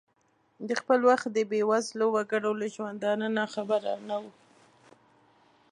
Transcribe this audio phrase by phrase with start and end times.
[0.67, 4.27] د خپل وخت د بې وزلو وګړو له ژوندانه ناخبره نه ؤ.